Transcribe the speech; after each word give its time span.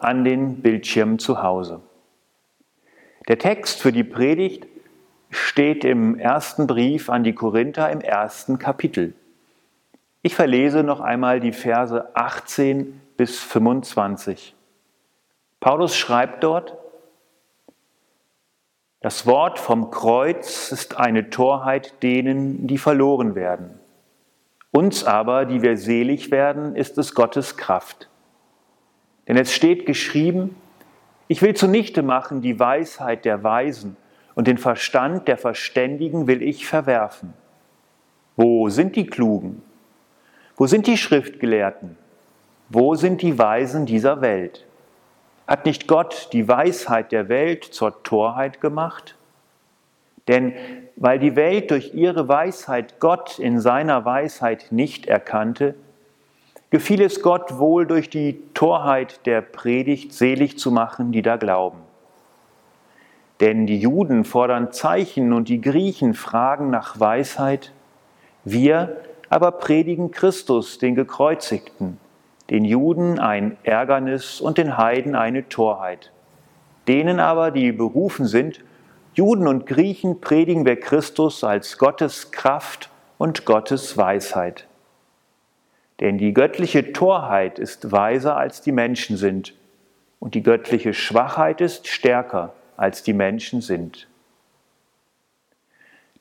an 0.00 0.24
den 0.24 0.62
Bildschirmen 0.62 1.18
zu 1.18 1.42
Hause. 1.42 1.80
Der 3.28 3.38
Text 3.38 3.80
für 3.80 3.92
die 3.92 4.04
Predigt 4.04 4.66
steht 5.30 5.84
im 5.84 6.18
ersten 6.18 6.66
Brief 6.66 7.08
an 7.10 7.24
die 7.24 7.34
Korinther 7.34 7.90
im 7.90 8.00
ersten 8.00 8.58
Kapitel. 8.58 9.14
Ich 10.22 10.34
verlese 10.34 10.82
noch 10.82 11.00
einmal 11.00 11.40
die 11.40 11.52
Verse 11.52 12.08
18 12.14 13.00
bis 13.16 13.40
25. 13.40 14.54
Paulus 15.60 15.96
schreibt 15.96 16.44
dort, 16.44 16.76
das 19.00 19.26
Wort 19.26 19.58
vom 19.58 19.90
Kreuz 19.90 20.72
ist 20.72 20.98
eine 20.98 21.28
Torheit 21.28 22.02
denen, 22.02 22.66
die 22.66 22.78
verloren 22.78 23.34
werden. 23.34 23.78
Uns 24.70 25.04
aber, 25.04 25.44
die 25.44 25.60
wir 25.60 25.76
selig 25.76 26.30
werden, 26.30 26.74
ist 26.74 26.96
es 26.96 27.14
Gottes 27.14 27.56
Kraft. 27.56 28.08
Denn 29.26 29.36
es 29.36 29.52
steht 29.52 29.86
geschrieben, 29.86 30.56
ich 31.28 31.40
will 31.40 31.54
zunichte 31.54 32.02
machen 32.02 32.42
die 32.42 32.58
Weisheit 32.58 33.24
der 33.24 33.42
Weisen 33.42 33.96
und 34.34 34.46
den 34.46 34.58
Verstand 34.58 35.28
der 35.28 35.38
Verständigen 35.38 36.26
will 36.26 36.42
ich 36.42 36.66
verwerfen. 36.66 37.32
Wo 38.36 38.68
sind 38.68 38.96
die 38.96 39.06
Klugen? 39.06 39.62
Wo 40.56 40.66
sind 40.66 40.86
die 40.86 40.98
Schriftgelehrten? 40.98 41.96
Wo 42.68 42.94
sind 42.94 43.22
die 43.22 43.38
Weisen 43.38 43.86
dieser 43.86 44.20
Welt? 44.20 44.66
Hat 45.46 45.66
nicht 45.66 45.86
Gott 45.86 46.30
die 46.32 46.48
Weisheit 46.48 47.12
der 47.12 47.28
Welt 47.28 47.64
zur 47.64 48.02
Torheit 48.02 48.60
gemacht? 48.60 49.16
Denn 50.28 50.54
weil 50.96 51.18
die 51.18 51.36
Welt 51.36 51.70
durch 51.70 51.94
ihre 51.94 52.28
Weisheit 52.28 53.00
Gott 53.00 53.38
in 53.38 53.60
seiner 53.60 54.04
Weisheit 54.04 54.68
nicht 54.70 55.06
erkannte, 55.06 55.74
gefiel 56.70 57.02
es 57.02 57.22
Gott 57.22 57.58
wohl 57.58 57.86
durch 57.86 58.10
die 58.10 58.40
Torheit 58.54 59.26
der 59.26 59.40
Predigt 59.40 60.12
selig 60.12 60.58
zu 60.58 60.70
machen, 60.70 61.12
die 61.12 61.22
da 61.22 61.36
glauben. 61.36 61.78
Denn 63.40 63.66
die 63.66 63.78
Juden 63.78 64.24
fordern 64.24 64.72
Zeichen 64.72 65.32
und 65.32 65.48
die 65.48 65.60
Griechen 65.60 66.14
fragen 66.14 66.70
nach 66.70 66.98
Weisheit. 67.00 67.72
Wir 68.44 68.96
aber 69.28 69.52
predigen 69.52 70.10
Christus, 70.10 70.78
den 70.78 70.94
Gekreuzigten, 70.94 71.98
den 72.50 72.64
Juden 72.64 73.18
ein 73.18 73.56
Ärgernis 73.64 74.40
und 74.40 74.58
den 74.58 74.76
Heiden 74.76 75.14
eine 75.14 75.48
Torheit. 75.48 76.12
Denen 76.86 77.18
aber, 77.18 77.50
die 77.50 77.72
berufen 77.72 78.26
sind, 78.26 78.60
Juden 79.14 79.46
und 79.46 79.66
Griechen, 79.66 80.20
predigen 80.20 80.64
wir 80.64 80.78
Christus 80.78 81.44
als 81.44 81.78
Gottes 81.78 82.30
Kraft 82.30 82.90
und 83.16 83.44
Gottes 83.44 83.96
Weisheit. 83.96 84.66
Denn 86.00 86.18
die 86.18 86.34
göttliche 86.34 86.92
Torheit 86.92 87.58
ist 87.58 87.92
weiser 87.92 88.36
als 88.36 88.60
die 88.60 88.72
Menschen 88.72 89.16
sind, 89.16 89.54
und 90.18 90.34
die 90.34 90.42
göttliche 90.42 90.94
Schwachheit 90.94 91.60
ist 91.60 91.86
stärker 91.86 92.54
als 92.78 93.02
die 93.02 93.12
Menschen 93.12 93.60
sind. 93.60 94.08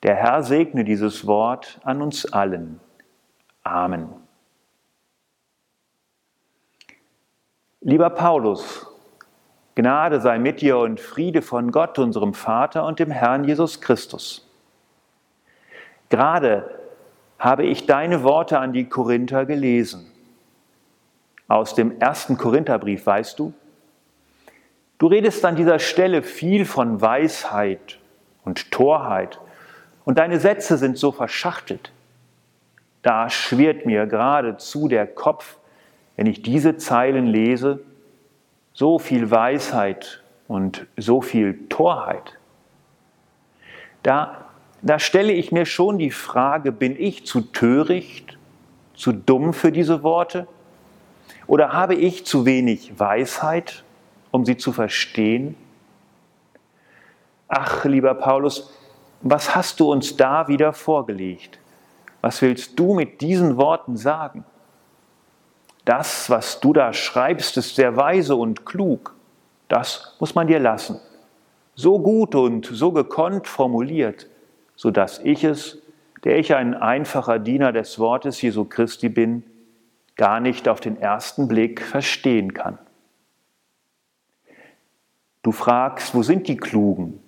Der 0.03 0.16
Herr 0.16 0.44
segne 0.44 0.83
dieses 0.83 1.25
Wort 1.25 1.79
an 1.83 2.01
uns 2.01 2.25
allen. 2.33 2.81
Amen. 3.63 4.09
Lieber 7.79 8.09
Paulus, 8.09 8.88
Gnade 9.75 10.19
sei 10.19 10.38
mit 10.38 10.62
dir 10.62 10.78
und 10.78 11.00
Friede 11.00 11.41
von 11.41 11.72
Gott, 11.72 11.97
unserem 11.97 12.33
Vater 12.33 12.85
und 12.85 13.00
dem 13.00 13.09
Herrn 13.09 13.45
Jesus 13.45 13.81
Christus. 13.81 14.47
Gerade 16.09 16.82
habe 17.39 17.66
ich 17.66 17.85
deine 17.85 18.23
Worte 18.23 18.59
an 18.59 18.73
die 18.73 18.85
Korinther 18.85 19.45
gelesen. 19.45 20.09
Aus 21.47 21.75
dem 21.75 21.99
ersten 21.99 22.38
Korintherbrief, 22.38 23.05
weißt 23.05 23.38
du? 23.38 23.53
Du 24.97 25.07
redest 25.07 25.44
an 25.44 25.55
dieser 25.55 25.79
Stelle 25.79 26.23
viel 26.23 26.66
von 26.66 27.01
Weisheit 27.01 27.99
und 28.45 28.71
Torheit 28.71 29.39
und 30.05 30.17
deine 30.17 30.39
Sätze 30.39 30.77
sind 30.77 30.97
so 30.97 31.11
verschachtelt. 31.11 31.91
Da 33.01 33.29
schwirrt 33.29 33.85
mir 33.85 34.05
geradezu 34.05 34.88
der 34.88 35.07
Kopf, 35.07 35.57
wenn 36.15 36.25
ich 36.25 36.41
diese 36.41 36.77
Zeilen 36.77 37.27
lese, 37.27 37.79
so 38.73 38.97
viel 38.97 39.29
Weisheit 39.29 40.23
und 40.47 40.88
so 40.97 41.21
viel 41.21 41.67
Torheit. 41.67 42.38
Da 44.03 44.43
da 44.83 44.99
stelle 44.99 45.31
ich 45.31 45.53
mir 45.53 45.66
schon 45.66 45.97
die 45.97 46.11
Frage, 46.11 46.73
bin 46.73 46.99
ich 46.99 47.25
zu 47.25 47.39
töricht, 47.39 48.38
zu 48.94 49.13
dumm 49.13 49.53
für 49.53 49.71
diese 49.71 50.03
Worte? 50.03 50.45
Oder 51.47 51.71
habe 51.71 51.95
ich 51.95 52.25
zu 52.25 52.45
wenig 52.45 52.99
Weisheit, 52.99 53.83
um 54.31 54.45
sie 54.45 54.57
zu 54.57 54.73
verstehen? 54.73 55.55
Ach, 57.47 57.85
lieber 57.85 58.13
Paulus, 58.13 58.73
was 59.21 59.55
hast 59.55 59.79
du 59.79 59.89
uns 59.89 60.17
da 60.17 60.49
wieder 60.49 60.73
vorgelegt? 60.73 61.59
Was 62.19 62.41
willst 62.41 62.77
du 62.77 62.94
mit 62.94 63.21
diesen 63.21 63.55
Worten 63.55 63.95
sagen? 63.95 64.44
Das, 65.85 66.29
was 66.29 66.59
du 66.59 66.73
da 66.73 66.91
schreibst, 66.91 67.55
ist 67.55 67.75
sehr 67.75 67.95
weise 67.95 68.35
und 68.35 68.65
klug. 68.65 69.15
Das 69.69 70.17
muss 70.19 70.35
man 70.35 70.47
dir 70.47 70.59
lassen. 70.59 71.00
So 71.73 72.00
gut 72.00 72.35
und 72.35 72.65
so 72.65 72.91
gekonnt 72.91 73.47
formuliert 73.47 74.27
so 74.83 74.91
dass 74.91 75.19
ich 75.19 75.45
es, 75.45 75.81
der 76.25 76.39
ich 76.39 76.55
ein 76.55 76.73
einfacher 76.73 77.39
Diener 77.39 77.71
des 77.71 77.99
Wortes 77.99 78.41
Jesu 78.41 78.66
Christi 78.66 79.07
bin, 79.07 79.44
gar 80.17 80.41
nicht 80.41 80.67
auf 80.67 80.81
den 80.81 80.99
ersten 80.99 81.47
Blick 81.47 81.81
verstehen 81.81 82.53
kann. 82.53 82.77
Du 85.41 85.53
fragst, 85.53 86.13
wo 86.13 86.21
sind 86.21 86.49
die 86.49 86.57
Klugen? 86.57 87.21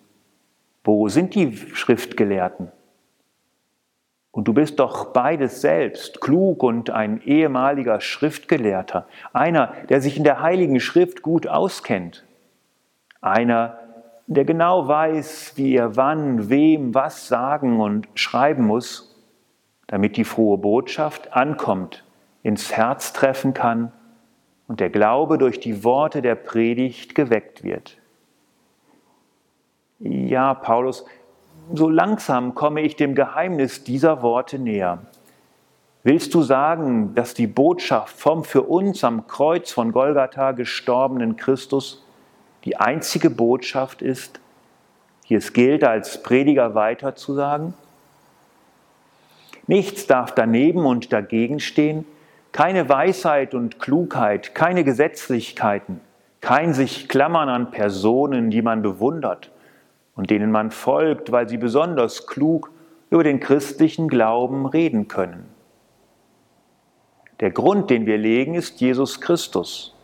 Wo 0.84 1.08
sind 1.08 1.34
die 1.34 1.56
Schriftgelehrten? 1.56 2.74
Und 4.32 4.50
du 4.50 4.54
bist 4.54 4.78
doch 4.82 5.14
beides 5.14 5.62
selbst, 5.62 6.20
klug 6.20 6.62
und 6.62 6.90
ein 6.90 7.22
ehemaliger 7.22 8.02
Schriftgelehrter, 8.02 9.08
einer, 9.32 9.68
der 9.88 10.02
sich 10.02 10.18
in 10.18 10.26
der 10.26 10.42
heiligen 10.42 10.82
Schrift 10.82 11.22
gut 11.22 11.48
auskennt, 11.48 12.26
einer, 13.22 13.80
der 14.28 14.46
genau 14.46 14.88
weiß, 14.88 15.54
wie 15.56 15.76
er 15.76 15.96
wann, 15.96 16.50
wem, 16.50 16.94
was 16.94 17.28
sagen 17.28 17.80
und 17.80 18.08
schreiben 18.16 18.66
muss, 18.66 19.16
damit 19.88 20.18
die 20.18 20.24
frohe 20.24 20.58
Botschaft 20.58 21.34
ankommt, 21.34 22.04
ins 22.42 22.72
Herz 22.72 23.14
treffen 23.14 23.54
kann 23.54 23.92
und 24.68 24.80
der 24.80 24.90
Glaube 24.90 25.38
durch 25.38 25.60
die 25.60 25.84
Worte 25.84 26.22
der 26.22 26.36
Predigt 26.36 27.14
geweckt 27.14 27.64
wird. 27.64 27.98
Ja, 30.00 30.54
Paulus, 30.56 31.06
so 31.74 31.90
langsam 31.90 32.56
komme 32.56 32.82
ich 32.82 32.96
dem 32.96 33.16
Geheimnis 33.16 33.84
dieser 33.84 34.22
Worte 34.22 34.60
näher. 34.60 35.00
Willst 36.04 36.34
du 36.34 36.42
sagen, 36.42 37.16
dass 37.16 37.34
die 37.34 37.48
Botschaft 37.48 38.16
vom 38.16 38.44
für 38.44 38.64
uns 38.64 39.04
am 39.04 39.26
Kreuz 39.28 39.72
von 39.72 39.92
Golgatha 39.92 40.52
gestorbenen 40.52 41.36
Christus 41.36 42.05
die 42.66 42.78
einzige 42.78 43.30
Botschaft 43.30 44.02
ist, 44.02 44.40
die 45.30 45.36
es 45.36 45.54
gilt 45.54 45.84
als 45.84 46.22
Prediger 46.22 46.76
weiterzusagen? 46.76 47.74
Nichts 49.68 50.06
darf 50.08 50.34
daneben 50.34 50.86
und 50.86 51.14
dagegen 51.14 51.60
stehen, 51.60 52.06
keine 52.52 52.88
Weisheit 52.88 53.54
und 53.54 53.80
Klugheit, 53.80 54.56
keine 54.56 54.84
Gesetzlichkeiten, 54.84 56.02
kein 56.42 56.74
sich 56.74 57.10
klammern 57.10 57.50
an 57.50 57.72
Personen, 57.72 58.50
die 58.50 58.62
man 58.62 58.82
bewundert 58.82 59.52
und 60.16 60.30
denen 60.30 60.52
man 60.52 60.72
folgt, 60.72 61.32
weil 61.32 61.50
sie 61.50 61.58
besonders 61.58 62.28
klug 62.28 62.72
über 63.10 63.24
den 63.24 63.40
christlichen 63.40 64.08
Glauben 64.08 64.66
reden 64.66 65.08
können. 65.08 65.50
Der 67.40 67.52
Grund, 67.52 67.90
den 67.90 68.06
wir 68.06 68.18
legen, 68.18 68.56
ist 68.56 68.80
Jesus 68.80 69.20
Christus. 69.20 69.95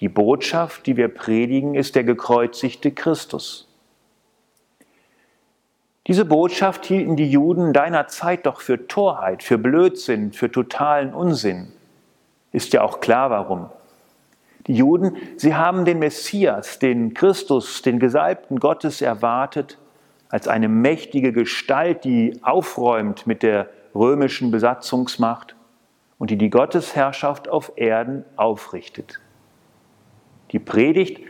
Die 0.00 0.08
Botschaft, 0.08 0.86
die 0.86 0.96
wir 0.96 1.08
predigen, 1.08 1.74
ist 1.74 1.94
der 1.96 2.04
gekreuzigte 2.04 2.92
Christus. 2.92 3.68
Diese 6.06 6.24
Botschaft 6.24 6.86
hielten 6.86 7.16
die 7.16 7.30
Juden 7.30 7.72
deiner 7.72 8.06
Zeit 8.06 8.46
doch 8.46 8.60
für 8.60 8.86
Torheit, 8.86 9.42
für 9.42 9.58
Blödsinn, 9.58 10.32
für 10.32 10.50
totalen 10.50 11.12
Unsinn. 11.12 11.72
Ist 12.52 12.72
ja 12.72 12.82
auch 12.82 13.00
klar 13.00 13.30
warum. 13.30 13.68
Die 14.66 14.74
Juden, 14.74 15.16
sie 15.36 15.54
haben 15.54 15.84
den 15.84 15.98
Messias, 15.98 16.78
den 16.78 17.12
Christus, 17.12 17.82
den 17.82 17.98
Gesalbten 17.98 18.58
Gottes 18.58 19.02
erwartet 19.02 19.78
als 20.30 20.46
eine 20.46 20.68
mächtige 20.68 21.32
Gestalt, 21.32 22.04
die 22.04 22.38
aufräumt 22.42 23.26
mit 23.26 23.42
der 23.42 23.68
römischen 23.94 24.50
Besatzungsmacht 24.50 25.56
und 26.18 26.30
die 26.30 26.36
die 26.36 26.50
Gottesherrschaft 26.50 27.48
auf 27.48 27.72
Erden 27.76 28.24
aufrichtet. 28.36 29.20
Die 30.52 30.58
Predigt 30.58 31.20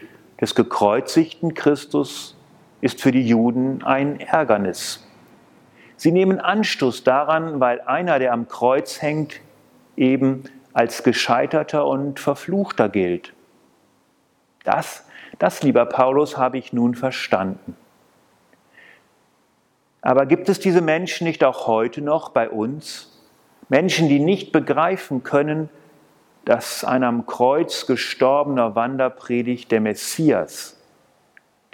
des 0.40 0.54
gekreuzigten 0.54 1.54
Christus 1.54 2.36
ist 2.80 3.00
für 3.00 3.12
die 3.12 3.26
Juden 3.26 3.82
ein 3.82 4.20
Ärgernis. 4.20 5.04
Sie 5.96 6.12
nehmen 6.12 6.38
Anstoß 6.38 7.02
daran, 7.02 7.58
weil 7.58 7.80
einer, 7.80 8.20
der 8.20 8.32
am 8.32 8.46
Kreuz 8.46 9.02
hängt, 9.02 9.40
eben 9.96 10.44
als 10.72 11.02
gescheiterter 11.02 11.86
und 11.86 12.20
verfluchter 12.20 12.88
gilt. 12.88 13.32
Das, 14.62 15.04
das, 15.40 15.62
lieber 15.64 15.86
Paulus, 15.86 16.36
habe 16.36 16.58
ich 16.58 16.72
nun 16.72 16.94
verstanden. 16.94 17.76
Aber 20.00 20.26
gibt 20.26 20.48
es 20.48 20.60
diese 20.60 20.80
Menschen 20.80 21.26
nicht 21.26 21.42
auch 21.42 21.66
heute 21.66 22.00
noch 22.00 22.28
bei 22.28 22.48
uns? 22.48 23.18
Menschen, 23.68 24.08
die 24.08 24.20
nicht 24.20 24.52
begreifen 24.52 25.24
können, 25.24 25.68
dass 26.48 26.82
ein 26.82 27.04
am 27.04 27.26
Kreuz 27.26 27.84
gestorbener 27.84 28.74
Wanderpredigt 28.74 29.70
der 29.70 29.82
Messias, 29.82 30.80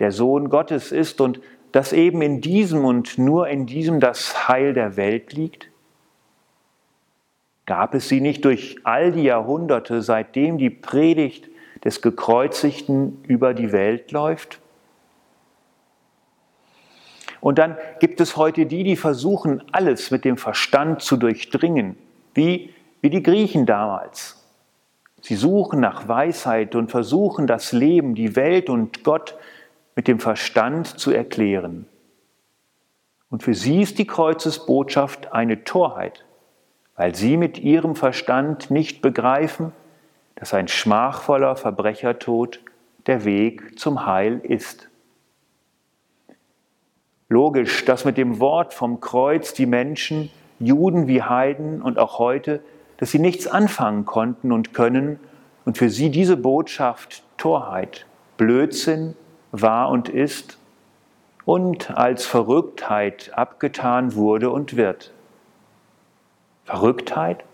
der 0.00 0.10
Sohn 0.10 0.48
Gottes 0.48 0.90
ist 0.90 1.20
und 1.20 1.38
dass 1.70 1.92
eben 1.92 2.20
in 2.22 2.40
diesem 2.40 2.84
und 2.84 3.16
nur 3.16 3.46
in 3.46 3.66
diesem 3.66 4.00
das 4.00 4.48
Heil 4.48 4.74
der 4.74 4.96
Welt 4.96 5.32
liegt? 5.32 5.68
Gab 7.66 7.94
es 7.94 8.08
sie 8.08 8.20
nicht 8.20 8.44
durch 8.44 8.78
all 8.82 9.12
die 9.12 9.22
Jahrhunderte, 9.22 10.02
seitdem 10.02 10.58
die 10.58 10.70
Predigt 10.70 11.48
des 11.84 12.02
Gekreuzigten 12.02 13.22
über 13.28 13.54
die 13.54 13.70
Welt 13.70 14.10
läuft? 14.10 14.58
Und 17.40 17.58
dann 17.60 17.76
gibt 18.00 18.20
es 18.20 18.36
heute 18.36 18.66
die, 18.66 18.82
die 18.82 18.96
versuchen, 18.96 19.62
alles 19.70 20.10
mit 20.10 20.24
dem 20.24 20.36
Verstand 20.36 21.00
zu 21.00 21.16
durchdringen, 21.16 21.94
wie, 22.34 22.74
wie 23.02 23.10
die 23.10 23.22
Griechen 23.22 23.66
damals. 23.66 24.43
Sie 25.24 25.36
suchen 25.36 25.80
nach 25.80 26.06
Weisheit 26.06 26.74
und 26.74 26.90
versuchen 26.90 27.46
das 27.46 27.72
Leben, 27.72 28.14
die 28.14 28.36
Welt 28.36 28.68
und 28.68 29.04
Gott 29.04 29.38
mit 29.96 30.06
dem 30.06 30.20
Verstand 30.20 30.86
zu 30.86 31.12
erklären. 31.12 31.86
Und 33.30 33.42
für 33.42 33.54
sie 33.54 33.80
ist 33.80 33.98
die 33.98 34.06
Kreuzesbotschaft 34.06 35.32
eine 35.32 35.64
Torheit, 35.64 36.26
weil 36.94 37.14
sie 37.14 37.38
mit 37.38 37.58
ihrem 37.58 37.96
Verstand 37.96 38.70
nicht 38.70 39.00
begreifen, 39.00 39.72
dass 40.34 40.52
ein 40.52 40.68
schmachvoller 40.68 41.56
Verbrechertod 41.56 42.60
der 43.06 43.24
Weg 43.24 43.78
zum 43.78 44.04
Heil 44.04 44.42
ist. 44.42 44.90
Logisch, 47.30 47.86
dass 47.86 48.04
mit 48.04 48.18
dem 48.18 48.40
Wort 48.40 48.74
vom 48.74 49.00
Kreuz 49.00 49.54
die 49.54 49.64
Menschen, 49.64 50.30
Juden 50.58 51.06
wie 51.06 51.22
Heiden 51.22 51.80
und 51.80 51.98
auch 51.98 52.18
heute, 52.18 52.62
dass 52.96 53.10
sie 53.10 53.18
nichts 53.18 53.46
anfangen 53.46 54.04
konnten 54.04 54.52
und 54.52 54.74
können 54.74 55.18
und 55.64 55.78
für 55.78 55.90
sie 55.90 56.10
diese 56.10 56.36
Botschaft 56.36 57.22
Torheit, 57.36 58.06
Blödsinn 58.36 59.16
war 59.52 59.88
und 59.88 60.08
ist 60.08 60.58
und 61.44 61.90
als 61.90 62.26
Verrücktheit 62.26 63.32
abgetan 63.34 64.14
wurde 64.14 64.50
und 64.50 64.76
wird. 64.76 65.12
Verrücktheit? 66.64 67.44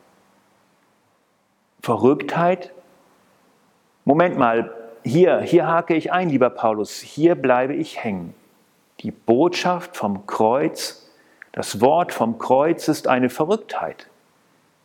Verrücktheit? 1.82 2.72
Moment 4.04 4.38
mal, 4.38 4.72
hier, 5.02 5.40
hier 5.40 5.66
hake 5.66 5.94
ich 5.94 6.12
ein, 6.12 6.28
lieber 6.28 6.50
Paulus, 6.50 7.00
hier 7.00 7.34
bleibe 7.34 7.74
ich 7.74 8.02
hängen. 8.02 8.34
Die 9.00 9.10
Botschaft 9.10 9.96
vom 9.96 10.26
Kreuz, 10.26 11.10
das 11.52 11.80
Wort 11.80 12.12
vom 12.12 12.38
Kreuz 12.38 12.86
ist 12.88 13.08
eine 13.08 13.30
Verrücktheit. 13.30 14.09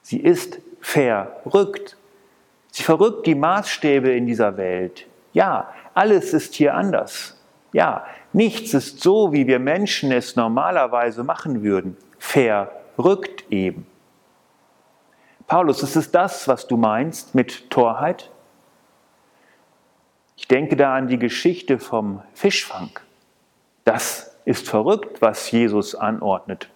Sie 0.06 0.19
ist 0.19 0.60
verrückt. 0.81 1.98
Sie 2.69 2.84
verrückt 2.84 3.25
die 3.25 3.34
Maßstäbe 3.34 4.12
in 4.12 4.28
dieser 4.28 4.56
Welt. 4.56 5.07
Ja, 5.34 5.74
alles 5.96 6.31
ist 6.31 6.54
hier 6.54 6.75
anders. 6.75 7.44
Ja, 7.74 8.06
nichts 8.31 8.75
ist 8.75 9.02
so, 9.02 9.34
wie 9.34 9.48
wir 9.48 9.57
Menschen 9.57 10.12
es 10.12 10.36
normalerweise 10.36 11.24
machen 11.24 11.63
würden. 11.63 11.98
Verrückt 12.19 13.46
eben. 13.50 13.88
Paulus, 15.48 15.81
ist 15.81 15.96
es 15.96 16.12
das, 16.12 16.48
was 16.48 16.68
du 16.68 16.78
meinst 16.78 17.34
mit 17.34 17.72
Torheit? 17.72 18.30
Ich 20.38 20.48
denke 20.48 20.75
da 20.75 20.94
an 20.94 21.07
die 21.07 21.18
Geschichte 21.18 21.80
vom 21.80 22.22
Fischfang. 22.36 22.92
Das 23.86 24.38
ist 24.46 24.69
verrückt, 24.69 25.24
was 25.24 25.50
Jesus 25.50 25.96
anordnet. 25.96 26.69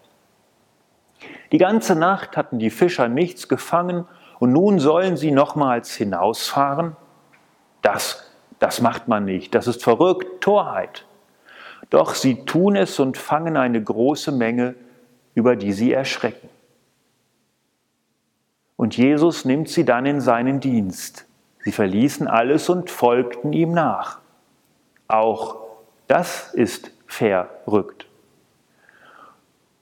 Die 1.52 1.58
ganze 1.58 1.96
Nacht 1.96 2.38
hatten 2.38 2.60
die 2.60 2.70
Fischer 2.70 3.08
nichts 3.08 3.48
gefangen 3.48 4.06
und 4.40 4.54
nun 4.54 4.80
sollen 4.80 5.18
sie 5.18 5.32
nochmals 5.32 5.94
hinausfahren? 5.96 6.96
Das, 7.82 8.32
das 8.60 8.82
macht 8.82 9.08
man 9.08 9.26
nicht. 9.26 9.54
Das 9.56 9.68
ist 9.68 9.84
verrückt, 9.84 10.42
Torheit. 10.42 11.06
Doch 11.90 12.14
sie 12.14 12.46
tun 12.46 12.76
es 12.76 13.00
und 13.00 13.18
fangen 13.18 13.58
eine 13.58 13.82
große 13.82 14.32
Menge, 14.32 14.76
über 15.34 15.56
die 15.56 15.74
sie 15.74 15.92
erschrecken. 15.92 16.50
Und 18.76 18.96
Jesus 18.96 19.44
nimmt 19.44 19.70
sie 19.70 19.86
dann 19.86 20.06
in 20.06 20.22
seinen 20.22 20.60
Dienst. 20.60 21.26
Sie 21.66 21.72
verließen 21.72 22.28
alles 22.28 22.70
und 22.70 22.90
folgten 22.90 23.52
ihm 23.52 23.74
nach. 23.74 24.20
Auch 25.08 25.58
das 26.08 26.54
ist 26.54 26.92
verrückt. 27.06 28.09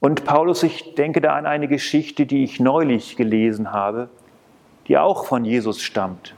Und 0.07 0.23
Paulus, 0.23 0.63
ich 0.63 0.95
denke 0.95 1.19
da 1.19 1.35
an 1.35 1.45
eine 1.45 1.67
Geschichte, 1.67 2.25
die 2.25 2.45
ich 2.45 2.61
neulich 2.61 3.17
gelesen 3.17 3.73
habe, 3.73 4.07
die 4.87 4.97
auch 4.97 5.25
von 5.25 5.43
Jesus 5.43 5.81
stammt. 5.81 6.33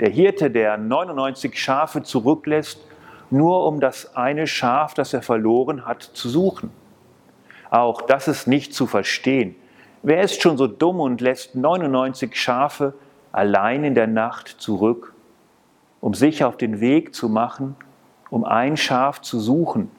Der 0.00 0.10
Hirte, 0.10 0.50
der 0.50 0.76
99 0.76 1.58
Schafe 1.58 2.02
zurücklässt, 2.02 2.86
nur 3.30 3.66
um 3.66 3.80
das 3.80 4.16
eine 4.16 4.46
Schaf, 4.46 4.92
das 4.92 5.14
er 5.14 5.22
verloren 5.22 5.86
hat, 5.86 6.02
zu 6.02 6.28
suchen. 6.28 6.68
Auch 7.70 8.02
das 8.02 8.28
ist 8.28 8.46
nicht 8.46 8.74
zu 8.74 8.86
verstehen. 8.86 9.56
Wer 10.02 10.20
ist 10.20 10.42
schon 10.42 10.58
so 10.58 10.66
dumm 10.66 11.00
und 11.00 11.22
lässt 11.22 11.54
99 11.54 12.38
Schafe 12.38 12.92
allein 13.32 13.82
in 13.82 13.94
der 13.94 14.08
Nacht 14.08 14.48
zurück, 14.48 15.14
um 16.02 16.12
sich 16.12 16.44
auf 16.44 16.58
den 16.58 16.80
Weg 16.80 17.14
zu 17.14 17.30
machen 17.30 17.76
um 18.32 18.44
ein 18.44 18.78
Schaf 18.78 19.20
zu 19.20 19.38
suchen, 19.38 19.90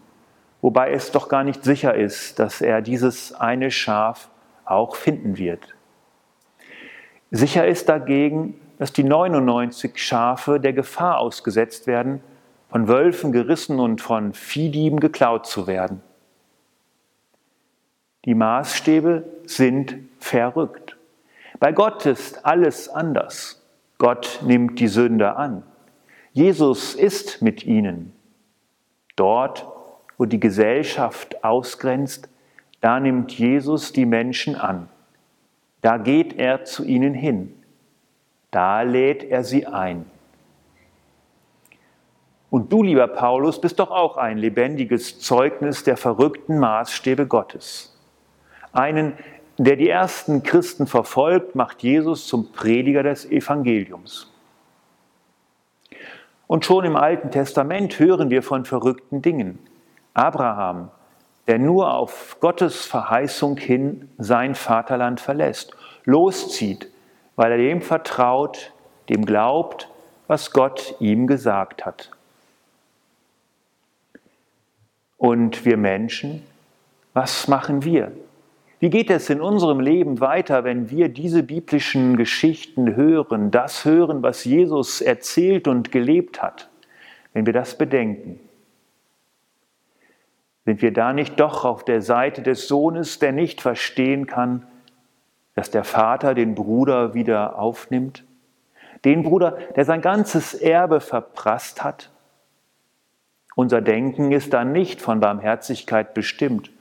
wobei 0.64 0.92
es 0.94 1.12
doch 1.12 1.28
gar 1.28 1.44
nicht 1.44 1.64
sicher 1.66 1.94
ist, 1.94 2.40
dass 2.40 2.62
er 2.62 2.82
dieses 2.82 3.34
eine 3.34 3.70
Schaf 3.70 4.30
auch 4.64 4.96
finden 4.96 5.38
wird. 5.38 5.76
Sicher 7.32 7.68
ist 7.68 7.90
dagegen, 7.90 8.56
dass 8.80 8.94
die 8.94 9.04
99 9.04 10.02
Schafe 10.02 10.62
der 10.62 10.72
Gefahr 10.72 11.20
ausgesetzt 11.20 11.86
werden, 11.86 12.24
von 12.70 12.88
Wölfen 12.88 13.34
gerissen 13.34 13.80
und 13.80 14.00
von 14.00 14.34
Viehdieben 14.34 15.02
geklaut 15.02 15.46
zu 15.46 15.68
werden. 15.68 16.02
Die 18.24 18.34
Maßstäbe 18.34 19.26
sind 19.46 19.96
verrückt. 20.18 20.96
Bei 21.60 21.74
Gott 21.74 22.06
ist 22.06 22.46
alles 22.46 22.88
anders. 22.88 23.62
Gott 23.98 24.40
nimmt 24.44 24.80
die 24.80 24.88
Sünder 24.88 25.36
an. 25.36 25.64
Jesus 26.32 26.96
ist 26.96 27.42
mit 27.42 27.66
ihnen. 27.66 28.14
Dort, 29.18 29.68
wo 30.24 30.26
die 30.26 30.40
Gesellschaft 30.40 31.44
ausgrenzt, 31.44 32.30
da 32.80 33.02
nimmt 33.02 33.38
Jesus 33.38 33.92
die 33.92 34.06
Menschen 34.06 34.56
an. 34.56 34.88
Da 35.82 35.98
geht 35.98 36.40
er 36.40 36.64
zu 36.64 36.86
ihnen 36.86 37.14
hin. 37.14 37.54
Da 38.50 38.84
lädt 38.84 39.26
er 39.26 39.44
sie 39.44 39.68
ein. 39.68 40.06
Und 42.50 42.72
du, 42.72 42.84
lieber 42.84 43.10
Paulus, 43.10 43.60
bist 43.60 43.80
doch 43.80 43.92
auch 43.92 44.16
ein 44.16 44.38
lebendiges 44.38 45.20
Zeugnis 45.20 45.84
der 45.84 45.98
verrückten 45.98 46.58
Maßstäbe 46.58 47.28
Gottes. 47.28 47.94
Einen, 48.72 49.18
der 49.58 49.76
die 49.76 49.90
ersten 49.90 50.42
Christen 50.42 50.88
verfolgt, 50.88 51.54
macht 51.54 51.84
Jesus 51.84 52.28
zum 52.28 52.54
Prediger 52.54 53.04
des 53.04 53.30
Evangeliums. 53.30 54.32
Und 56.48 56.64
schon 56.64 56.86
im 56.86 56.96
Alten 56.96 57.30
Testament 57.30 58.00
hören 58.00 58.30
wir 58.30 58.42
von 58.42 58.64
verrückten 58.64 59.22
Dingen. 59.22 59.60
Abraham, 60.14 60.92
der 61.48 61.60
nur 61.60 61.94
auf 61.94 62.38
Gottes 62.40 62.86
Verheißung 62.86 63.58
hin 63.58 64.10
sein 64.18 64.56
Vaterland 64.56 65.20
verlässt, 65.20 65.76
loszieht, 66.06 66.90
weil 67.36 67.52
er 67.52 67.58
dem 67.58 67.82
vertraut, 67.82 68.72
dem 69.10 69.26
glaubt, 69.26 69.90
was 70.28 70.52
Gott 70.52 70.96
ihm 71.00 71.28
gesagt 71.28 71.86
hat. 71.86 72.12
Und 75.18 75.66
wir 75.66 75.78
Menschen, 75.78 76.44
was 77.14 77.48
machen 77.48 77.84
wir? 77.84 78.12
Wie 78.80 78.90
geht 78.90 79.10
es 79.10 79.30
in 79.30 79.40
unserem 79.40 79.80
Leben 79.80 80.20
weiter, 80.20 80.66
wenn 80.66 80.90
wir 80.90 81.08
diese 81.08 81.44
biblischen 81.44 82.18
Geschichten 82.18 82.96
hören, 82.96 83.50
das 83.50 83.86
hören, 83.86 84.22
was 84.22 84.44
Jesus 84.44 85.00
erzählt 85.00 85.70
und 85.70 85.92
gelebt 85.92 86.42
hat, 86.42 86.70
wenn 87.32 87.46
wir 87.46 87.54
das 87.54 87.78
bedenken? 87.78 88.40
Sind 90.66 90.82
wir 90.82 90.94
da 90.94 91.12
nicht 91.12 91.40
doch 91.40 91.66
auf 91.66 91.84
der 91.84 92.02
Seite 92.02 92.42
des 92.42 92.68
Sohnes, 92.68 93.20
der 93.20 93.34
nicht 93.34 93.62
verstehen 93.62 94.28
kann, 94.28 94.66
dass 95.56 95.72
der 95.72 95.84
Vater 95.84 96.34
den 96.34 96.56
Bruder 96.56 97.14
wieder 97.14 97.60
aufnimmt? 97.60 98.24
Den 99.04 99.24
Bruder, 99.24 99.58
der 99.76 99.84
sein 99.84 100.02
ganzes 100.02 100.54
Erbe 100.54 101.02
verprasst 101.02 101.84
hat? 101.84 102.10
Unser 103.56 103.82
Denken 103.82 104.32
ist 104.32 104.54
da 104.54 104.64
nicht 104.64 105.02
von 105.02 105.20
Barmherzigkeit 105.20 106.14
bestimmt. 106.14 106.72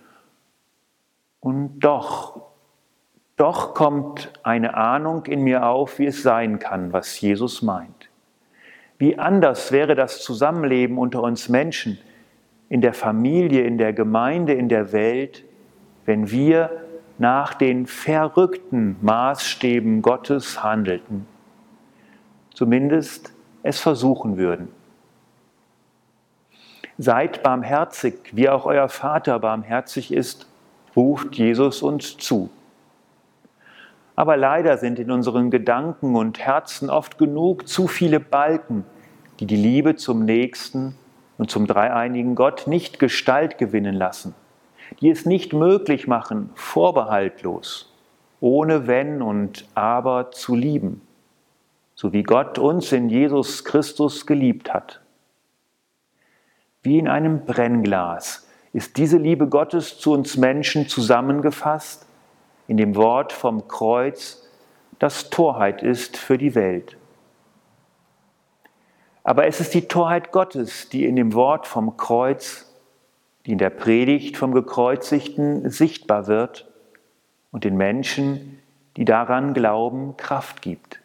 Und 1.41 1.81
doch, 1.81 2.41
doch 3.37 3.75
kommt 3.75 4.33
eine 4.45 4.75
Ahnung 4.75 5.27
in 5.27 5.43
mir 5.43 5.67
auf, 5.67 5.99
wie 5.99 6.07
es 6.07 6.23
sein 6.23 6.61
kann, 6.61 6.93
was 6.93 7.21
Jesus 7.21 7.63
meint. 7.63 8.09
Wie 8.97 9.19
anders 9.19 9.73
wäre 9.73 9.97
das 9.97 10.23
Zusammenleben 10.23 10.97
unter 10.97 11.23
uns 11.25 11.49
Menschen, 11.49 11.99
in 12.73 12.81
der 12.81 12.95
Familie, 12.95 13.65
in 13.65 13.77
der 13.77 13.93
Gemeinde, 13.93 14.55
in 14.55 14.71
der 14.71 14.93
Welt, 14.93 15.45
wenn 16.07 16.31
wir 16.31 16.71
nach 17.19 17.53
den 17.53 17.87
verrückten 17.87 18.97
Maßstäben 19.03 20.01
Gottes 20.01 20.63
handelten, 20.63 21.27
zumindest 22.55 23.35
es 23.63 23.79
versuchen 23.79 24.39
würden. 24.39 24.69
Seid 26.97 27.43
barmherzig, 27.43 28.15
wie 28.33 28.49
auch 28.49 28.65
euer 28.65 28.89
Vater 28.89 29.39
barmherzig 29.39 30.11
ist, 30.11 30.49
ruft 30.97 31.35
Jesus 31.35 31.83
uns 31.83 32.17
zu. 32.17 32.49
Aber 34.17 34.39
leider 34.39 34.79
sind 34.79 34.99
in 34.99 35.11
unseren 35.11 35.51
Gedanken 35.51 36.17
und 36.17 36.39
Herzen 36.39 36.89
oft 36.89 37.19
genug 37.19 37.69
zu 37.69 37.87
viele 37.87 38.19
Balken, 38.19 38.87
die 39.41 39.47
die 39.47 39.57
Liebe 39.57 39.95
zum 39.95 40.25
Nächsten 40.25 40.97
und 41.39 41.51
zum 41.51 41.67
dreieinigen 41.67 42.35
Gott 42.35 42.67
nicht 42.67 42.99
Gestalt 42.99 43.59
gewinnen 43.59 43.95
lassen, 43.95 44.35
die 45.01 45.11
es 45.11 45.27
nicht 45.27 45.53
möglich 45.53 46.07
machen, 46.07 46.51
vorbehaltlos, 46.55 47.93
ohne 48.41 48.87
Wenn 48.87 49.23
und 49.23 49.67
Aber 49.75 50.31
zu 50.31 50.55
lieben, 50.55 51.01
so 51.95 52.13
wie 52.13 52.23
Gott 52.23 52.59
uns 52.59 52.93
in 52.93 53.09
Jesus 53.09 53.65
Christus 53.65 54.27
geliebt 54.27 54.73
hat. 54.73 55.01
Wie 56.83 56.99
in 56.99 57.09
einem 57.09 57.45
Brennglas 57.45 58.49
ist 58.73 58.97
diese 58.97 59.19
Liebe 59.19 59.49
Gottes 59.49 59.99
zu 59.99 60.13
uns 60.13 60.37
Menschen 60.37 60.89
zusammengefasst 60.89 62.07
in 62.67 62.77
dem 62.77 62.97
Wort 62.97 63.33
vom 63.33 63.69
Kreuz, 63.69 64.49
das 64.99 65.31
Torheit 65.31 65.83
ist 65.83 66.17
für 66.17 66.39
die 66.39 66.55
Welt. 66.55 66.97
Aber 69.25 69.47
es 69.47 69.61
ist 69.61 69.75
die 69.75 69.89
Torheit 69.89 70.33
Gottes, 70.33 70.89
die 70.89 71.07
in 71.07 71.17
dem 71.17 71.35
Wort 71.35 71.67
vom 71.67 71.97
Kreuz, 71.97 72.73
die 73.47 73.53
in 73.53 73.59
der 73.59 73.71
Predigt 73.71 74.37
vom 74.37 74.53
Gekreuzigten 74.53 75.71
sichtbar 75.71 76.27
wird 76.27 76.69
und 77.51 77.65
den 77.65 77.77
Menschen, 77.77 78.59
die 78.97 79.05
daran 79.05 79.55
glauben, 79.55 80.17
Kraft 80.17 80.63
gibt. 80.63 81.01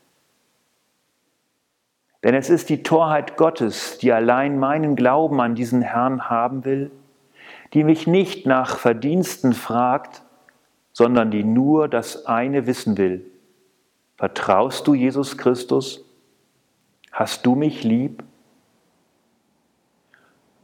Denn 2.23 2.33
es 2.33 2.49
ist 2.49 2.69
die 2.69 2.83
Torheit 2.83 3.37
Gottes, 3.37 3.99
die 3.99 4.11
allein 4.11 4.57
meinen 4.59 4.95
Glauben 4.95 5.39
an 5.39 5.55
diesen 5.55 5.81
Herrn 5.81 6.29
haben 6.29 6.65
will, 6.65 6.91
die 7.73 7.83
mich 7.83 8.07
nicht 8.07 8.45
nach 8.45 8.77
Verdiensten 8.77 9.53
fragt, 9.53 10.23
sondern 10.93 11.29
die 11.29 11.43
nur 11.43 11.87
das 11.87 12.25
eine 12.25 12.65
wissen 12.65 12.97
will. 12.97 13.29
Vertraust 14.17 14.87
du 14.87 14.95
Jesus 14.95 15.37
Christus? 15.37 16.06
Hast 17.17 17.47
du 17.47 17.55
mich 17.55 17.83
lieb? 17.83 18.21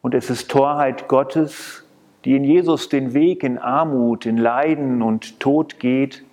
Und 0.04 0.14
es 0.14 0.30
ist 0.30 0.52
Torheit 0.52 1.08
Gottes, 1.08 1.84
die 2.26 2.36
in 2.36 2.44
Jesus 2.44 2.90
den 2.90 3.16
Weg 3.16 3.42
in 3.42 3.58
Armut, 3.58 4.28
in 4.28 4.38
Leiden 4.38 5.02
und 5.02 5.40
Tod 5.40 5.80
geht, 5.80 6.24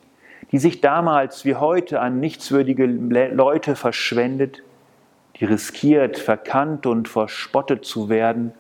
die 0.53 0.59
sich 0.59 0.83
damals 0.83 1.47
wie 1.47 1.55
heute 1.55 2.03
an 2.03 2.21
nichtswürdige 2.21 2.85
Leute 2.85 3.77
verschwendet, 3.77 4.63
die 5.37 5.47
riskiert, 5.47 6.19
verkannt 6.19 6.85
und 6.85 7.09
verspottet 7.09 7.87
zu 7.87 8.11
werden 8.11 8.53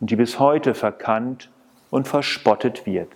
und 0.00 0.10
die 0.10 0.16
bis 0.16 0.40
heute 0.40 0.74
verkannt 0.74 1.48
und 1.90 2.08
verspottet 2.08 2.86
wird. 2.86 3.12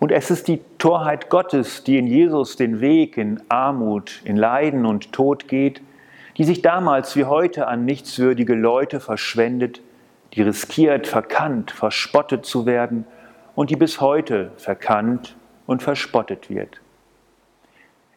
Und 0.00 0.12
es 0.12 0.30
ist 0.30 0.48
die 0.48 0.60
Torheit 0.76 1.30
Gottes, 1.30 1.82
die 1.82 1.96
in 1.96 2.06
Jesus 2.06 2.56
den 2.56 2.82
Weg 2.82 3.16
in 3.16 3.40
Armut, 3.48 4.20
in 4.24 4.36
Leiden 4.36 4.84
und 4.84 5.14
Tod 5.14 5.48
geht, 5.48 5.80
die 6.36 6.44
sich 6.44 6.62
damals 6.62 7.16
wie 7.16 7.24
heute 7.24 7.66
an 7.66 7.84
nichtswürdige 7.84 8.54
Leute 8.54 9.00
verschwendet, 9.00 9.80
die 10.34 10.42
riskiert, 10.42 11.06
verkannt, 11.06 11.70
verspottet 11.70 12.44
zu 12.44 12.66
werden 12.66 13.06
und 13.54 13.70
die 13.70 13.76
bis 13.76 14.00
heute 14.00 14.52
verkannt 14.56 15.36
und 15.66 15.82
verspottet 15.82 16.50
wird. 16.50 16.80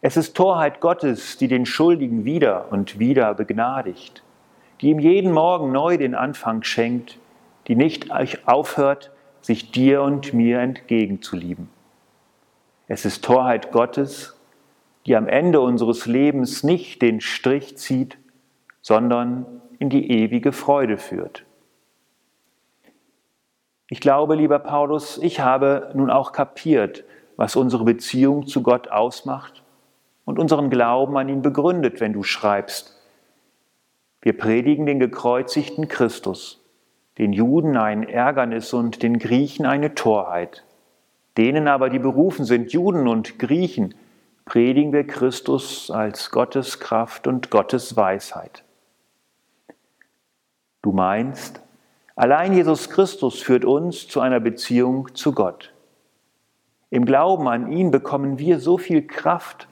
Es 0.02 0.18
ist 0.18 0.36
Torheit 0.36 0.80
Gottes, 0.80 1.38
die 1.38 1.48
den 1.48 1.66
Schuldigen 1.66 2.26
wieder 2.26 2.72
und 2.72 3.00
wieder 3.00 3.34
begnadigt, 3.34 4.24
die 4.82 4.90
ihm 4.90 5.00
jeden 5.00 5.32
Morgen 5.32 5.72
neu 5.72 5.98
den 5.98 6.16
Anfang 6.16 6.64
schenkt, 6.64 7.18
die 7.68 7.76
nicht 7.76 8.10
aufhört, 8.46 9.12
sich 9.42 9.72
dir 9.72 10.02
und 10.02 10.34
mir 10.34 10.60
entgegenzulieben. 10.60 11.70
Es 12.88 13.06
ist 13.06 13.24
Torheit 13.24 13.72
Gottes, 13.72 14.39
die 15.06 15.16
am 15.16 15.28
Ende 15.28 15.62
unseres 15.62 16.06
Lebens 16.06 16.64
nicht 16.64 17.02
den 17.02 17.22
Strich 17.22 17.78
zieht, 17.78 18.18
sondern 18.82 19.46
in 19.80 19.90
die 19.90 20.12
ewige 20.12 20.52
Freude 20.52 20.98
führt. 20.98 21.46
Ich 23.90 24.02
glaube, 24.02 24.36
lieber 24.36 24.60
Paulus, 24.60 25.18
ich 25.18 25.40
habe 25.40 25.92
nun 25.96 26.12
auch 26.12 26.32
kapiert, 26.32 27.04
was 27.38 27.56
unsere 27.56 27.86
Beziehung 27.86 28.46
zu 28.46 28.62
Gott 28.62 28.90
ausmacht 28.90 29.64
und 30.26 30.38
unseren 30.38 30.70
Glauben 30.70 31.18
an 31.18 31.30
ihn 31.30 31.42
begründet, 31.42 32.02
wenn 32.02 32.14
du 32.14 32.22
schreibst. 32.22 32.96
Wir 34.22 34.38
predigen 34.38 34.86
den 34.86 35.00
gekreuzigten 35.00 35.88
Christus, 35.88 36.62
den 37.18 37.34
Juden 37.34 37.78
ein 37.78 38.04
Ärgernis 38.04 38.74
und 38.74 39.02
den 39.02 39.18
Griechen 39.18 39.66
eine 39.66 39.96
Torheit. 39.96 40.66
Denen 41.38 41.68
aber, 41.68 41.90
die 41.90 42.00
berufen 42.00 42.46
sind, 42.46 42.74
Juden 42.74 43.08
und 43.08 43.40
Griechen, 43.40 43.96
predigen 44.50 44.92
wir 44.92 45.06
Christus 45.06 45.92
als 45.92 46.32
Gottes 46.32 46.80
Kraft 46.80 47.28
und 47.28 47.52
Gottes 47.52 47.96
Weisheit. 47.96 48.64
Du 50.82 50.92
meinst, 50.92 51.62
allein 52.16 52.54
Jesus 52.54 52.90
Christus 52.90 53.44
führt 53.44 53.64
uns 53.64 54.08
zu 54.08 54.22
einer 54.22 54.40
Beziehung 54.40 55.14
zu 55.14 55.34
Gott. 55.34 55.72
Im 56.90 57.06
Glauben 57.06 57.48
an 57.48 57.72
ihn 57.72 57.92
bekommen 57.92 58.40
wir 58.40 58.60
so 58.60 58.80
viel 58.80 59.06
Kraft, 59.06 59.68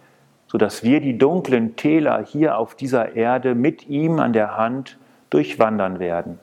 sodass 0.46 0.84
wir 0.84 1.02
die 1.02 1.18
dunklen 1.18 1.76
Täler 1.76 2.24
hier 2.24 2.60
auf 2.60 2.76
dieser 2.76 3.16
Erde 3.16 3.56
mit 3.56 3.88
ihm 3.88 4.20
an 4.20 4.32
der 4.32 4.58
Hand 4.58 5.00
durchwandern 5.32 5.98
werden. 5.98 6.38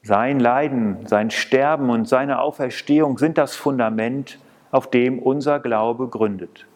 Sein 0.00 0.40
Leiden, 0.40 1.06
sein 1.06 1.30
Sterben 1.30 1.90
und 1.90 2.08
seine 2.08 2.40
Auferstehung 2.40 3.18
sind 3.18 3.36
das 3.36 3.56
Fundament, 3.56 4.38
auf 4.70 4.88
dem 4.88 5.18
unser 5.18 5.60
Glaube 5.60 6.08
gründet. 6.08 6.66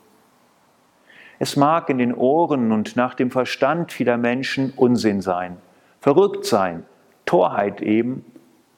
Es 1.39 1.57
mag 1.57 1.89
in 1.89 1.99
den 1.99 2.15
Ohren 2.15 2.73
und 2.73 2.97
nach 2.97 3.15
dem 3.15 3.31
Verstand 3.31 3.93
vieler 3.93 4.17
Menschen 4.17 4.73
Unsinn 4.77 5.21
sein, 5.21 5.57
verrückt 6.01 6.45
sein, 6.45 6.85
Torheit 7.27 7.81
eben, 7.81 8.25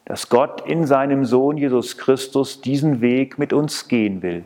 dass 0.04 0.28
Gott 0.28 0.66
in 0.66 0.86
seinem 0.86 1.24
Sohn 1.24 1.56
Jesus 1.56 1.96
Christus 1.96 2.60
diesen 2.60 3.00
Weg 3.00 3.38
mit 3.38 3.52
uns 3.52 3.88
gehen 3.88 4.22
will. 4.22 4.44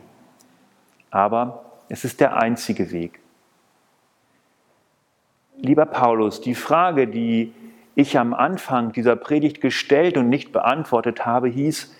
Aber 1.11 1.65
es 1.89 2.05
ist 2.05 2.19
der 2.19 2.37
einzige 2.37 2.91
Weg. 2.91 3.19
Lieber 5.57 5.85
Paulus, 5.85 6.41
die 6.41 6.55
Frage, 6.55 7.07
die 7.07 7.53
ich 7.95 8.19
am 8.19 8.33
Anfang 8.33 8.91
dieser 8.91 9.15
Predigt 9.15 9.61
gestellt 9.61 10.17
und 10.17 10.29
nicht 10.29 10.51
beantwortet 10.51 11.25
habe, 11.25 11.47
hieß, 11.47 11.95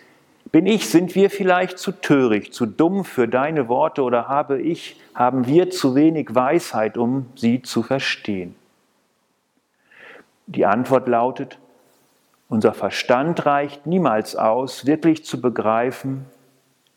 bin 0.56 0.68
ich, 0.68 0.88
sind 0.88 1.16
wir 1.16 1.30
vielleicht 1.30 1.78
zu 1.78 1.92
töricht, 1.92 2.54
zu 2.54 2.66
dumm 2.66 3.04
für 3.04 3.28
deine 3.28 3.68
Worte 3.68 4.04
oder 4.04 4.30
habe 4.30 4.62
ich, 4.62 4.96
haben 5.14 5.48
wir 5.48 5.70
zu 5.70 5.96
wenig 5.96 6.34
Weisheit, 6.34 6.98
um 6.98 7.26
sie 7.36 7.62
zu 7.62 7.84
verstehen? 7.84 8.56
Die 10.46 10.66
Antwort 10.66 11.10
lautet, 11.10 11.60
unser 12.48 12.74
Verstand 12.74 13.46
reicht 13.46 13.86
niemals 13.86 14.38
aus, 14.38 14.86
wirklich 14.86 15.26
zu 15.26 15.42
begreifen, 15.42 16.24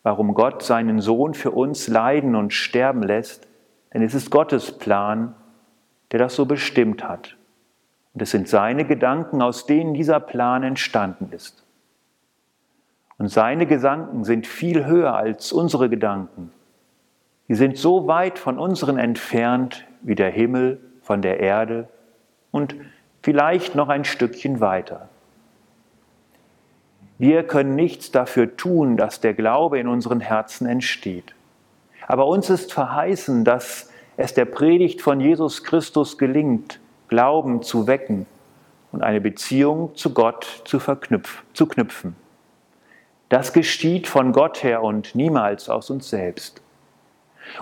warum 0.03 0.35
Gott 0.35 0.63
seinen 0.63 1.01
Sohn 1.01 1.33
für 1.33 1.51
uns 1.51 1.89
leiden 1.89 2.35
und 2.35 2.53
sterben 2.53 3.03
lässt, 3.03 3.45
denn 3.93 4.01
es 4.01 4.13
ist 4.13 4.31
Gottes 4.31 4.71
Plan, 4.71 5.35
der 6.13 6.19
das 6.19 6.33
so 6.33 6.45
bestimmt 6.45 7.03
hat. 7.03 7.35
Und 8.13 8.21
es 8.21 8.31
sind 8.31 8.47
seine 8.47 8.85
Gedanken, 8.85 9.41
aus 9.41 9.65
denen 9.65 9.93
dieser 9.93 10.21
Plan 10.21 10.63
entstanden 10.63 11.33
ist. 11.33 11.65
Und 13.19 13.27
seine 13.27 13.67
Gedanken 13.67 14.23
sind 14.23 14.47
viel 14.47 14.85
höher 14.85 15.13
als 15.13 15.51
unsere 15.51 15.89
Gedanken. 15.89 16.51
Sie 17.47 17.55
sind 17.55 17.77
so 17.77 18.07
weit 18.07 18.39
von 18.39 18.57
unseren 18.57 18.97
entfernt 18.97 19.85
wie 20.01 20.15
der 20.15 20.31
Himmel 20.31 20.79
von 21.01 21.21
der 21.21 21.39
Erde 21.39 21.89
und 22.51 22.75
vielleicht 23.21 23.75
noch 23.75 23.89
ein 23.89 24.05
Stückchen 24.05 24.61
weiter. 24.61 25.09
Wir 27.17 27.43
können 27.43 27.75
nichts 27.75 28.11
dafür 28.11 28.55
tun, 28.55 28.95
dass 28.95 29.19
der 29.19 29.33
Glaube 29.33 29.79
in 29.79 29.89
unseren 29.89 30.21
Herzen 30.21 30.65
entsteht. 30.65 31.35
Aber 32.07 32.27
uns 32.27 32.49
ist 32.49 32.71
verheißen, 32.71 33.43
dass 33.43 33.91
es 34.15 34.33
der 34.33 34.45
Predigt 34.45 35.01
von 35.01 35.19
Jesus 35.19 35.65
Christus 35.65 36.17
gelingt, 36.17 36.79
Glauben 37.09 37.63
zu 37.63 37.87
wecken 37.87 38.27
und 38.93 39.03
eine 39.03 39.19
Beziehung 39.19 39.95
zu 39.95 40.13
Gott 40.13 40.61
zu, 40.63 40.79
zu 41.53 41.67
knüpfen. 41.67 42.15
Das 43.29 43.53
geschieht 43.53 44.07
von 44.07 44.33
Gott 44.33 44.63
her 44.63 44.81
und 44.81 45.13
niemals 45.13 45.69
aus 45.69 45.91
uns 45.91 46.09
selbst. 46.09 46.61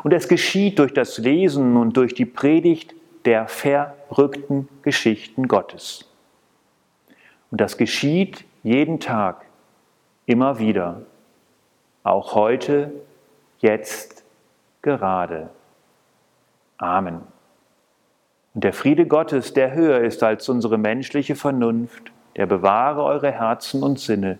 Und 0.03 0.13
es 0.13 0.27
geschieht 0.27 0.79
durch 0.79 0.93
das 0.93 1.17
Lesen 1.17 1.75
und 1.77 1.95
durch 1.97 2.13
die 2.13 2.25
Predigt 2.25 2.95
der 3.25 3.47
verrückten 3.47 4.69
Geschichten 4.81 5.47
Gottes. 5.47 6.05
Und 7.51 7.61
das 7.61 7.77
geschieht 7.77 8.45
jeden 8.63 8.99
Tag, 8.99 9.45
immer 10.25 10.59
wieder, 10.59 11.01
auch 12.03 12.35
heute, 12.35 12.91
jetzt, 13.59 14.23
gerade. 14.81 15.49
Amen. 16.77 17.21
Und 18.53 18.63
der 18.63 18.73
Friede 18.73 19.05
Gottes, 19.05 19.53
der 19.53 19.73
höher 19.73 19.99
ist 19.99 20.23
als 20.23 20.47
unsere 20.47 20.77
menschliche 20.77 21.35
Vernunft, 21.35 22.11
der 22.35 22.45
bewahre 22.45 23.03
eure 23.03 23.31
Herzen 23.31 23.83
und 23.83 23.99
Sinne 23.99 24.39